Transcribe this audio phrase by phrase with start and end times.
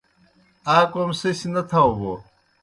[0.75, 2.13] آ کوْم سہ سیْ نہ تھاؤ بوْ